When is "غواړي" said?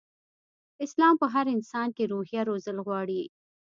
2.85-3.21